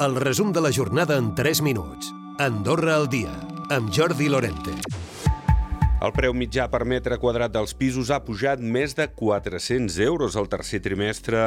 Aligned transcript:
El 0.00 0.14
resum 0.14 0.52
de 0.54 0.60
la 0.62 0.70
jornada 0.70 1.16
en 1.18 1.34
3 1.34 1.60
minuts. 1.60 2.12
Andorra 2.38 2.94
al 2.94 3.08
dia, 3.10 3.32
amb 3.74 3.90
Jordi 3.90 4.28
Lorente. 4.30 4.70
El 5.98 6.12
preu 6.14 6.30
mitjà 6.38 6.68
per 6.70 6.84
metre 6.86 7.16
quadrat 7.18 7.50
dels 7.50 7.74
pisos 7.74 8.12
ha 8.14 8.20
pujat 8.22 8.62
més 8.62 8.94
de 8.94 9.08
400 9.10 9.96
euros 10.06 10.36
al 10.38 10.46
tercer 10.46 10.78
trimestre, 10.84 11.40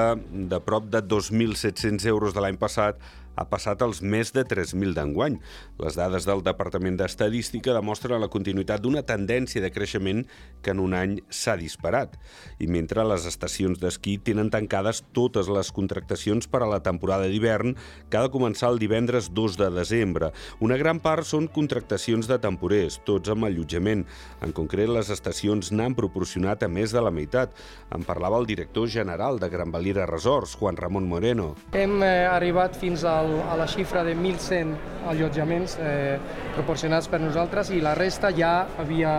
de 0.51 0.59
prop 0.67 0.89
de 0.91 0.99
2.700 0.99 2.03
euros 2.11 2.35
de 2.35 2.43
l'any 2.43 2.59
passat 2.59 2.99
ha 3.41 3.49
passat 3.49 3.81
als 3.81 4.01
més 4.01 4.31
de 4.35 4.43
3.000 4.45 4.93
d'enguany. 4.95 5.39
Les 5.81 5.97
dades 5.97 6.27
del 6.29 6.43
Departament 6.45 6.97
d'Estadística 6.99 7.73
demostren 7.75 8.21
la 8.21 8.29
continuïtat 8.31 8.83
d'una 8.83 9.03
tendència 9.07 9.63
de 9.63 9.71
creixement 9.73 10.23
que 10.61 10.75
en 10.75 10.81
un 10.83 10.93
any 10.97 11.17
s'ha 11.33 11.57
disparat. 11.59 12.17
I 12.61 12.69
mentre 12.71 13.05
les 13.07 13.25
estacions 13.29 13.81
d'esquí 13.81 14.17
tenen 14.21 14.51
tancades 14.53 15.01
totes 15.17 15.49
les 15.51 15.71
contractacions 15.73 16.47
per 16.51 16.61
a 16.63 16.69
la 16.69 16.81
temporada 16.85 17.29
d'hivern, 17.31 17.75
que 18.09 18.19
ha 18.19 18.25
de 18.27 18.33
començar 18.33 18.71
el 18.71 18.79
divendres 18.81 19.31
2 19.33 19.57
de 19.59 19.71
desembre. 19.73 20.31
Una 20.61 20.77
gran 20.77 21.01
part 21.01 21.25
són 21.27 21.49
contractacions 21.51 22.29
de 22.29 22.37
temporers, 22.41 22.99
tots 23.07 23.31
amb 23.33 23.47
allotjament. 23.47 24.05
En 24.45 24.53
concret, 24.55 24.89
les 24.91 25.09
estacions 25.13 25.71
n'han 25.73 25.97
proporcionat 25.97 26.63
a 26.63 26.69
més 26.69 26.93
de 26.93 27.01
la 27.01 27.13
meitat. 27.13 27.55
En 27.91 28.05
parlava 28.07 28.39
el 28.39 28.49
director 28.49 28.87
general 28.89 29.39
de 29.41 29.49
Gran 29.49 29.71
Valira 29.73 30.05
Resorts, 30.09 30.55
Juan 30.59 30.77
Ramon 30.77 31.07
Moreno. 31.09 31.51
Hem 31.73 32.01
eh, 32.03 32.27
arribat 32.29 32.77
fins 32.77 33.03
a 33.07 33.19
a 33.49 33.57
la 33.59 33.67
xifra 33.67 34.03
de 34.07 34.15
1.100 34.15 34.75
allotjaments 35.11 35.77
eh, 35.81 36.17
proporcionats 36.55 37.09
per 37.11 37.21
nosaltres 37.23 37.71
i 37.71 37.81
la 37.81 37.95
resta 37.97 38.31
ja 38.35 38.53
havia 38.81 39.15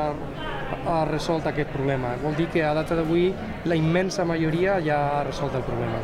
resolt 1.08 1.46
aquest 1.46 1.72
problema. 1.72 2.16
Vol 2.22 2.36
dir 2.36 2.48
que 2.52 2.64
a 2.64 2.74
data 2.74 2.96
d'avui 2.98 3.30
la 3.68 3.76
immensa 3.78 4.24
majoria 4.24 4.80
ja 4.84 5.02
ha 5.18 5.24
resolt 5.28 5.54
el 5.58 5.66
problema. 5.66 6.00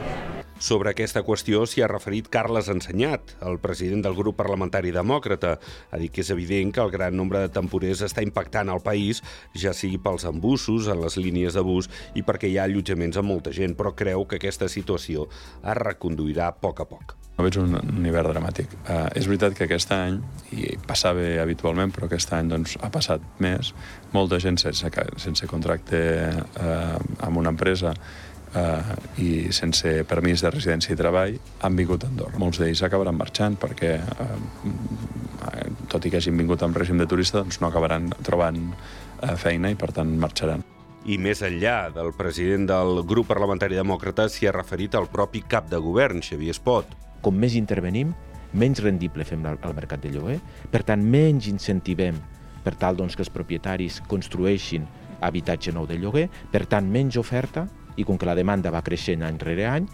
Sobre 0.59 0.91
aquesta 0.91 1.21
qüestió 1.23 1.61
s'hi 1.71 1.84
ha 1.84 1.89
referit 1.91 2.27
Carles 2.34 2.67
Ensenyat, 2.73 3.37
el 3.47 3.61
president 3.62 4.03
del 4.03 4.17
grup 4.19 4.34
parlamentari 4.41 4.91
demòcrata. 4.91 5.53
Ha 5.93 6.01
dit 6.03 6.11
que 6.11 6.25
és 6.25 6.33
evident 6.34 6.73
que 6.75 6.83
el 6.83 6.91
gran 6.91 7.14
nombre 7.14 7.45
de 7.45 7.53
temporers 7.55 8.03
està 8.03 8.27
impactant 8.27 8.73
al 8.73 8.83
país, 8.83 9.23
ja 9.55 9.70
sigui 9.70 10.03
pels 10.03 10.27
embussos, 10.27 10.91
en 10.91 10.98
les 11.05 11.17
línies 11.17 11.55
de 11.55 11.62
bus 11.62 11.86
i 12.19 12.27
perquè 12.27 12.51
hi 12.51 12.59
ha 12.59 12.67
allotjaments 12.67 13.23
amb 13.23 13.31
molta 13.31 13.55
gent, 13.55 13.79
però 13.79 13.95
creu 13.95 14.27
que 14.27 14.42
aquesta 14.42 14.67
situació 14.67 15.31
es 15.62 15.81
reconduirà 15.84 16.51
a 16.51 16.59
poc 16.59 16.83
a 16.83 16.91
poc. 16.91 17.17
No 17.39 17.44
veig 17.47 17.55
un, 17.62 17.77
un 17.78 18.06
hivern 18.08 18.33
dramàtic. 18.33 18.72
Uh, 18.83 19.05
és 19.14 19.28
veritat 19.31 19.55
que 19.55 19.69
aquest 19.69 19.92
any, 19.94 20.17
i 20.58 20.72
passava 20.89 21.22
habitualment, 21.39 21.92
però 21.95 22.08
aquest 22.08 22.33
any 22.34 22.50
doncs, 22.50 22.75
ha 22.83 22.91
passat 22.91 23.22
més, 23.39 23.70
molta 24.11 24.41
gent 24.42 24.58
sense, 24.58 24.91
sense 25.22 25.47
contracte 25.47 26.00
uh, 26.34 26.97
amb 27.22 27.39
una 27.39 27.55
empresa 27.55 27.95
uh, 27.95 28.91
i 29.22 29.53
sense 29.55 29.95
permís 30.11 30.42
de 30.42 30.50
residència 30.50 30.97
i 30.97 30.98
treball 30.98 31.39
han 31.62 31.78
vingut 31.78 32.03
a 32.03 32.11
Andorra. 32.11 32.42
Molts 32.42 32.58
d'ells 32.58 32.83
acabaran 32.83 33.14
marxant 33.22 33.55
perquè, 33.62 33.95
uh, 34.02 35.64
tot 35.86 36.02
i 36.02 36.11
que 36.11 36.19
hagin 36.19 36.42
vingut 36.42 36.67
amb 36.67 36.83
règim 36.83 36.98
de 36.98 37.06
turista, 37.06 37.45
doncs 37.45 37.62
no 37.62 37.70
acabaran 37.70 38.11
trobant 38.27 38.64
uh, 38.73 39.36
feina 39.39 39.70
i, 39.70 39.78
per 39.78 39.95
tant, 39.95 40.17
marxaran. 40.19 40.67
I 41.06 41.23
més 41.23 41.47
enllà 41.47 41.84
del 41.95 42.17
president 42.19 42.67
del 42.67 43.05
grup 43.06 43.30
parlamentari 43.30 43.78
demòcrata 43.78 44.27
s'hi 44.27 44.50
ha 44.50 44.58
referit 44.58 44.98
al 44.98 45.06
propi 45.06 45.47
cap 45.47 45.70
de 45.70 45.78
govern, 45.78 46.19
Xavier 46.19 46.58
Espot 46.58 47.05
com 47.22 47.36
més 47.36 47.56
intervenim, 47.58 48.14
menys 48.52 48.80
rendible 48.84 49.27
fem 49.28 49.44
el 49.47 49.74
mercat 49.77 50.02
de 50.02 50.12
lloguer, 50.14 50.38
per 50.72 50.83
tant, 50.86 51.02
menys 51.02 51.48
incentivem 51.50 52.16
per 52.64 52.74
tal 52.78 52.97
doncs, 52.97 53.16
que 53.16 53.24
els 53.24 53.33
propietaris 53.33 54.00
construeixin 54.08 54.86
habitatge 55.24 55.72
nou 55.74 55.86
de 55.89 55.98
lloguer, 55.98 56.28
per 56.52 56.64
tant, 56.70 56.89
menys 56.89 57.19
oferta, 57.20 57.66
i 57.98 58.06
com 58.06 58.19
que 58.19 58.28
la 58.28 58.36
demanda 58.39 58.70
va 58.70 58.84
creixent 58.86 59.24
any 59.27 59.41
rere 59.42 59.66
any, 59.66 59.89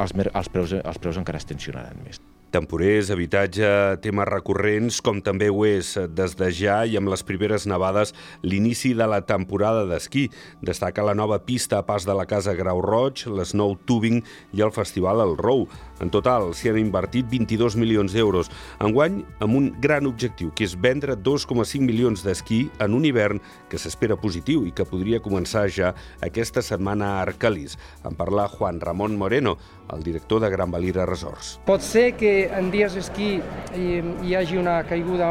els, 0.00 0.14
els, 0.16 0.48
preus, 0.48 0.74
els 0.80 1.00
preus 1.02 1.20
encara 1.20 1.40
es 1.40 1.48
tensionaran 1.48 2.00
més. 2.04 2.22
Temporers, 2.50 3.12
habitatge, 3.14 3.66
temes 4.02 4.26
recurrents, 4.26 4.96
com 5.06 5.20
també 5.22 5.46
ho 5.54 5.60
és 5.68 5.92
des 6.18 6.32
de 6.34 6.48
ja 6.50 6.80
i 6.82 6.96
amb 6.98 7.12
les 7.12 7.22
primeres 7.22 7.62
nevades 7.70 8.10
l'inici 8.42 8.90
de 8.98 9.06
la 9.06 9.20
temporada 9.22 9.84
d'esquí. 9.86 10.24
Destaca 10.66 11.04
la 11.06 11.14
nova 11.14 11.38
pista 11.46 11.78
a 11.78 11.86
pas 11.86 12.02
de 12.08 12.16
la 12.16 12.26
Casa 12.26 12.56
Grau 12.58 12.82
Roig, 12.82 13.22
l'Snow 13.30 13.76
Tubing 13.86 14.18
i 14.50 14.64
el 14.66 14.74
Festival 14.74 15.22
El 15.22 15.36
Rou. 15.38 15.68
En 16.02 16.10
total, 16.10 16.50
s'hi 16.56 16.72
han 16.72 16.80
invertit 16.80 17.28
22 17.30 17.76
milions 17.78 18.16
d'euros. 18.16 18.50
Enguany, 18.82 19.20
amb 19.38 19.54
un 19.54 19.70
gran 19.78 20.10
objectiu, 20.10 20.50
que 20.50 20.66
és 20.66 20.74
vendre 20.74 21.14
2,5 21.14 21.86
milions 21.86 22.24
d'esquí 22.26 22.64
en 22.82 22.98
un 22.98 23.06
hivern 23.06 23.38
que 23.70 23.78
s'espera 23.78 24.18
positiu 24.18 24.66
i 24.66 24.74
que 24.74 24.88
podria 24.88 25.22
començar 25.22 25.68
ja 25.70 25.94
aquesta 26.24 26.64
setmana 26.66 27.12
a 27.14 27.22
Arcalís. 27.28 27.78
En 28.02 28.18
parla 28.18 28.48
Juan 28.50 28.80
Ramon 28.82 29.14
Moreno, 29.20 29.58
el 29.92 30.02
director 30.02 30.40
de 30.40 30.50
Gran 30.50 30.70
Valira 30.70 31.06
Resorts. 31.06 31.58
Pot 31.66 31.84
ser 31.84 32.14
que 32.18 32.39
en 32.48 32.70
dies 32.72 32.94
d'esquí 32.96 33.30
hi, 33.76 33.88
hi 34.26 34.36
hagi 34.36 34.58
una 34.60 34.80
caiguda 34.88 35.30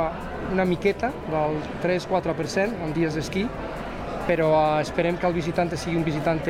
una 0.51 0.65
miqueta 0.65 1.11
del 1.29 1.59
3-4% 1.83 2.83
en 2.85 2.93
dies 2.95 3.15
d'esquí, 3.17 3.45
però 4.27 4.49
uh, 4.53 4.81
esperem 4.81 5.17
que 5.17 5.27
el 5.29 5.35
visitant 5.37 5.73
sigui 5.75 5.97
un 5.99 6.05
visitant 6.05 6.41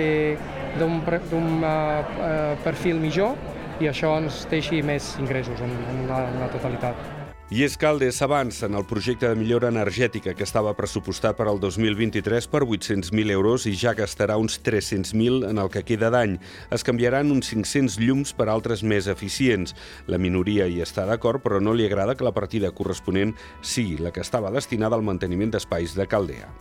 d'un 0.80 1.00
uh, 1.04 1.70
uh, 1.70 2.58
perfil 2.64 3.00
millor 3.00 3.36
i 3.80 3.88
això 3.92 4.18
ens 4.20 4.44
deixi 4.52 4.84
més 4.84 5.16
ingressos 5.20 5.64
en, 5.64 5.80
en, 5.94 6.06
la, 6.12 6.26
en 6.28 6.44
la 6.44 6.52
totalitat. 6.52 7.19
I 7.50 7.64
és 7.66 7.80
que 7.82 7.88
Alde 7.90 8.12
s'avança 8.14 8.68
en 8.68 8.76
el 8.78 8.84
projecte 8.86 9.26
de 9.26 9.34
millora 9.34 9.72
energètica 9.74 10.36
que 10.38 10.46
estava 10.46 10.76
pressupostat 10.78 11.34
per 11.34 11.48
al 11.50 11.58
2023 11.58 12.46
per 12.46 12.62
800.000 12.62 13.34
euros 13.34 13.66
i 13.66 13.74
ja 13.74 13.96
gastarà 13.98 14.36
uns 14.38 14.60
300.000 14.62 15.50
en 15.50 15.58
el 15.58 15.72
que 15.74 15.82
queda 15.82 16.12
d'any. 16.14 16.38
Es 16.70 16.86
canviaran 16.86 17.34
uns 17.34 17.50
500 17.50 17.98
llums 18.06 18.36
per 18.38 18.52
altres 18.54 18.86
més 18.86 19.10
eficients. 19.10 19.74
La 20.06 20.22
minoria 20.22 20.70
hi 20.70 20.84
està 20.86 21.10
d'acord, 21.10 21.42
però 21.42 21.58
no 21.58 21.74
li 21.74 21.90
agrada 21.90 22.14
que 22.14 22.28
la 22.28 22.38
partida 22.38 22.70
corresponent 22.70 23.34
sigui 23.66 23.98
la 23.98 24.14
que 24.14 24.22
estava 24.22 24.54
destinada 24.54 24.94
al 24.94 25.08
manteniment 25.10 25.50
d'espais 25.50 25.98
de 25.98 26.06
Caldea. 26.06 26.54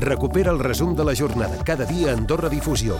Recupera 0.00 0.48
el 0.56 0.64
resum 0.64 0.96
de 0.96 1.04
la 1.04 1.12
jornada 1.14 1.60
cada 1.60 1.84
dia 1.84 2.14
a 2.14 2.16
Andorra 2.16 2.48
Difusió. 2.48 2.96